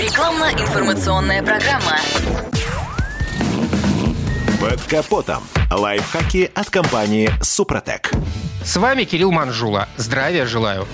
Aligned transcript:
Рекламно-информационная 0.00 1.42
программа. 1.42 1.98
Под 4.58 4.80
капотом. 4.84 5.42
Лайфхаки 5.70 6.50
от 6.54 6.70
компании 6.70 7.30
«Супротек». 7.42 8.10
С 8.64 8.78
вами 8.78 9.04
Кирилл 9.04 9.30
Манжула. 9.30 9.90
Здравия 9.98 10.46
желаю. 10.46 10.88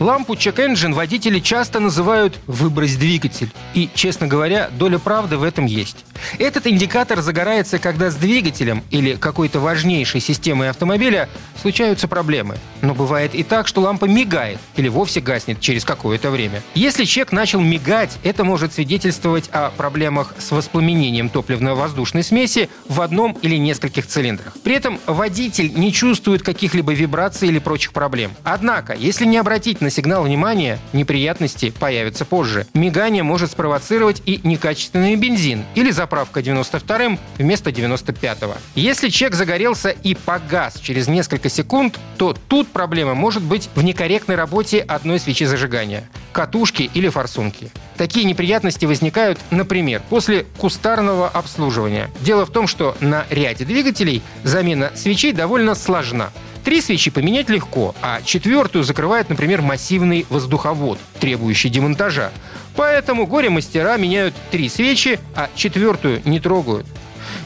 Лампу 0.00 0.34
Check 0.34 0.56
Engine 0.56 0.94
водители 0.94 1.38
часто 1.38 1.78
называют 1.78 2.36
«выбрось 2.48 2.96
двигатель». 2.96 3.50
И, 3.72 3.88
честно 3.94 4.26
говоря, 4.26 4.68
доля 4.72 4.98
правды 4.98 5.36
в 5.38 5.44
этом 5.44 5.66
есть. 5.66 6.04
Этот 6.38 6.66
индикатор 6.66 7.20
загорается, 7.20 7.78
когда 7.78 8.10
с 8.10 8.16
двигателем 8.16 8.82
или 8.90 9.14
какой-то 9.14 9.60
важнейшей 9.60 10.20
системой 10.20 10.70
автомобиля 10.70 11.28
случаются 11.60 12.08
проблемы. 12.08 12.56
Но 12.82 12.94
бывает 12.94 13.34
и 13.34 13.42
так, 13.42 13.66
что 13.66 13.80
лампа 13.80 14.04
мигает 14.04 14.58
или 14.76 14.88
вовсе 14.88 15.20
гаснет 15.20 15.60
через 15.60 15.84
какое-то 15.84 16.30
время. 16.30 16.62
Если 16.74 17.04
чек 17.04 17.32
начал 17.32 17.60
мигать, 17.60 18.18
это 18.22 18.44
может 18.44 18.74
свидетельствовать 18.74 19.48
о 19.52 19.70
проблемах 19.70 20.34
с 20.38 20.50
воспламенением 20.50 21.28
топливно-воздушной 21.28 22.22
смеси 22.22 22.68
в 22.88 23.00
одном 23.00 23.32
или 23.42 23.56
нескольких 23.56 24.06
цилиндрах. 24.06 24.54
При 24.62 24.74
этом 24.74 25.00
водитель 25.06 25.72
не 25.74 25.92
чувствует 25.92 26.42
каких-либо 26.42 26.92
вибраций 26.92 27.48
или 27.48 27.58
прочих 27.58 27.92
проблем. 27.92 28.32
Однако, 28.44 28.94
если 28.94 29.24
не 29.24 29.38
обратить 29.38 29.80
на 29.80 29.90
сигнал 29.90 30.24
внимания, 30.24 30.78
неприятности 30.92 31.70
появятся 31.70 32.24
позже. 32.24 32.66
Мигание 32.74 33.22
может 33.22 33.50
спровоцировать 33.52 34.22
и 34.26 34.40
некачественный 34.42 35.16
бензин 35.16 35.64
или 35.74 35.90
заправка 36.04 36.40
92-м 36.40 37.18
вместо 37.38 37.70
95-го. 37.70 38.56
Если 38.74 39.08
чек 39.08 39.34
загорелся 39.34 39.88
и 39.88 40.14
погас 40.14 40.78
через 40.78 41.08
несколько 41.08 41.48
секунд, 41.48 41.98
то 42.18 42.36
тут 42.48 42.68
проблема 42.68 43.14
может 43.14 43.42
быть 43.42 43.70
в 43.74 43.82
некорректной 43.82 44.36
работе 44.36 44.80
одной 44.80 45.18
свечи 45.18 45.46
зажигания 45.46 46.04
катушки 46.34 46.90
или 46.92 47.08
форсунки. 47.08 47.70
Такие 47.96 48.26
неприятности 48.26 48.84
возникают, 48.84 49.38
например, 49.50 50.02
после 50.10 50.44
кустарного 50.58 51.28
обслуживания. 51.28 52.10
Дело 52.20 52.44
в 52.44 52.50
том, 52.50 52.66
что 52.66 52.96
на 53.00 53.24
ряде 53.30 53.64
двигателей 53.64 54.20
замена 54.42 54.90
свечей 54.96 55.32
довольно 55.32 55.76
сложна. 55.76 56.30
Три 56.64 56.80
свечи 56.80 57.10
поменять 57.10 57.50
легко, 57.50 57.94
а 58.00 58.22
четвертую 58.22 58.84
закрывает, 58.84 59.28
например, 59.28 59.60
массивный 59.60 60.24
воздуховод, 60.30 60.98
требующий 61.20 61.68
демонтажа. 61.68 62.32
Поэтому 62.74 63.26
горе-мастера 63.26 63.98
меняют 63.98 64.34
три 64.50 64.70
свечи, 64.70 65.20
а 65.36 65.50
четвертую 65.54 66.22
не 66.24 66.40
трогают. 66.40 66.86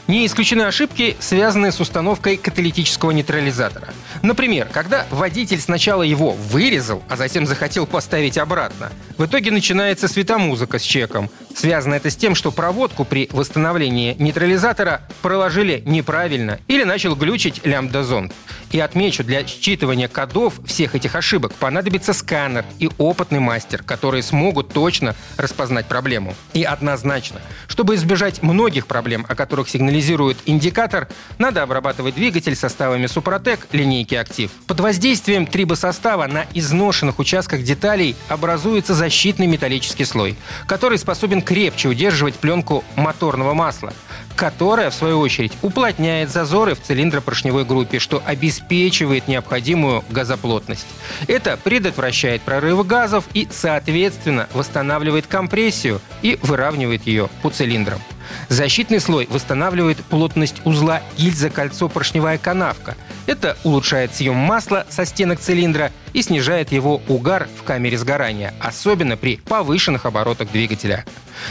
Не 0.07 0.25
исключены 0.25 0.63
ошибки, 0.63 1.17
связанные 1.19 1.71
с 1.71 1.79
установкой 1.79 2.37
каталитического 2.37 3.11
нейтрализатора. 3.11 3.89
Например, 4.23 4.67
когда 4.71 5.05
водитель 5.11 5.59
сначала 5.59 6.01
его 6.01 6.31
вырезал, 6.31 7.03
а 7.09 7.15
затем 7.15 7.45
захотел 7.45 7.85
поставить 7.85 8.37
обратно, 8.37 8.89
в 9.17 9.25
итоге 9.25 9.51
начинается 9.51 10.07
светомузыка 10.07 10.79
с 10.79 10.83
чеком. 10.83 11.29
Связано 11.59 11.95
это 11.95 12.09
с 12.09 12.15
тем, 12.15 12.35
что 12.35 12.53
проводку 12.53 13.03
при 13.03 13.27
восстановлении 13.33 14.15
нейтрализатора 14.17 15.01
проложили 15.21 15.83
неправильно 15.85 16.57
или 16.69 16.85
начал 16.85 17.17
глючить 17.17 17.65
лямбда-зонд. 17.65 18.31
И 18.71 18.79
отмечу, 18.79 19.25
для 19.25 19.41
считывания 19.41 20.07
кодов 20.07 20.53
всех 20.65 20.95
этих 20.95 21.15
ошибок 21.15 21.53
понадобится 21.55 22.13
сканер 22.13 22.63
и 22.77 22.89
опытный 22.97 23.41
мастер, 23.41 23.83
которые 23.83 24.23
смогут 24.23 24.71
точно 24.71 25.15
распознать 25.35 25.87
проблему. 25.87 26.33
И 26.53 26.63
однозначно, 26.63 27.41
чтобы 27.67 27.95
избежать 27.95 28.41
многих 28.41 28.87
проблем, 28.87 29.25
о 29.27 29.35
которых 29.35 29.67
сигнализирует 29.67 30.37
индикатор, 30.45 31.09
надо 31.39 31.61
обрабатывать 31.61 32.15
двигатель 32.15 32.55
составами 32.55 33.07
Супротек 33.07 33.67
линейки 33.73 34.15
Актив. 34.15 34.49
Под 34.65 34.79
воздействием 34.79 35.45
трибосостава 35.45 36.27
на 36.27 36.45
изношенных 36.53 37.19
участках 37.19 37.63
деталей 37.63 38.15
образуется 38.29 38.93
защитный 38.93 39.47
металлический 39.47 40.05
слой, 40.05 40.37
который 40.65 40.97
способен 40.97 41.41
крепче 41.49 41.89
удерживать 41.89 42.35
пленку 42.35 42.83
моторного 42.95 43.55
масла– 43.55 43.91
которая, 44.39 44.89
в 44.89 44.93
свою 44.93 45.19
очередь, 45.19 45.51
уплотняет 45.61 46.29
зазоры 46.29 46.73
в 46.73 46.81
цилиндропоршневой 46.81 47.65
группе, 47.65 47.99
что 47.99 48.23
обеспечивает 48.25 49.27
необходимую 49.27 50.05
газоплотность. 50.09 50.87
Это 51.27 51.57
предотвращает 51.57 52.41
прорывы 52.43 52.85
газов 52.85 53.25
и, 53.33 53.49
соответственно, 53.51 54.47
восстанавливает 54.53 55.27
компрессию 55.27 55.99
и 56.21 56.39
выравнивает 56.41 57.05
ее 57.05 57.29
по 57.41 57.49
цилиндрам. 57.49 57.99
Защитный 58.47 58.99
слой 58.99 59.27
восстанавливает 59.29 59.97
плотность 60.05 60.61
узла 60.65 61.01
гильза-кольцо-поршневая 61.17 62.37
канавка. 62.37 62.95
Это 63.25 63.57
улучшает 63.63 64.15
съем 64.15 64.35
масла 64.35 64.85
со 64.89 65.05
стенок 65.05 65.39
цилиндра 65.39 65.91
и 66.13 66.21
снижает 66.21 66.71
его 66.71 67.01
угар 67.07 67.47
в 67.59 67.63
камере 67.63 67.97
сгорания, 67.97 68.53
особенно 68.59 69.17
при 69.17 69.37
повышенных 69.37 70.05
оборотах 70.05 70.51
двигателя. 70.51 71.05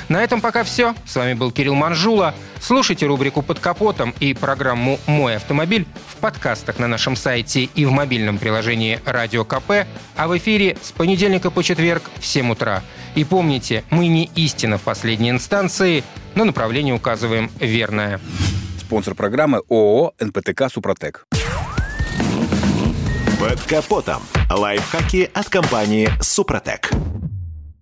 На 0.09 0.23
этом 0.23 0.41
пока 0.41 0.65
все. 0.65 0.95
С 1.07 1.17
вами 1.17 1.35
был 1.35 1.51
Кирилл 1.51 1.75
Манжула. 1.75 2.35
Слушайте 2.61 3.07
рубрику 3.07 3.43
«Под 3.43 3.59
капотом» 3.59 4.15
и 4.21 4.35
программу 4.35 4.99
«Мой 5.07 5.37
автомобиль» 5.37 5.87
в 6.09 6.17
подкастах 6.17 6.79
на 6.79 6.89
нашем 6.89 7.17
сайте 7.17 7.63
и 7.63 7.85
в 7.85 7.91
мобильном 7.91 8.39
приложении 8.39 9.01
«Радио 9.05 9.45
КП», 9.45 9.87
а 10.17 10.29
в 10.29 10.37
эфире 10.37 10.77
с 10.83 10.93
понедельника 10.93 11.51
по 11.51 11.63
четверг 11.63 12.03
в 12.19 12.27
7 12.27 12.51
утра. 12.51 12.83
И 13.15 13.25
помните, 13.25 13.85
мы 13.91 14.09
не 14.09 14.31
истина 14.35 14.79
в 14.79 14.83
последней 14.83 15.31
инстанции, 15.31 16.05
но 16.39 16.45
направление 16.45 16.95
указываем 16.95 17.51
верное. 17.59 18.21
Спонсор 18.79 19.17
программы 19.17 19.61
ООО 19.69 20.15
«НПТК 20.21 20.71
Супротек». 20.73 21.27
Под 23.41 23.61
капотом. 23.63 24.23
Лайфхаки 24.49 25.29
от 25.35 25.49
компании 25.49 26.09
«Супротек». 26.21 26.93